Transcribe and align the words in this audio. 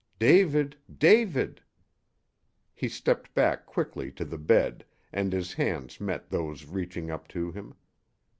"David 0.17 0.77
David" 0.97 1.61
He 2.73 2.89
stepped 2.89 3.31
back 3.35 3.67
quickly 3.67 4.11
to 4.13 4.25
the 4.25 4.39
bed 4.39 4.83
and 5.13 5.31
his 5.31 5.53
hands 5.53 6.01
met 6.01 6.31
those 6.31 6.65
reaching 6.65 7.11
up 7.11 7.27
to 7.27 7.51
him. 7.51 7.75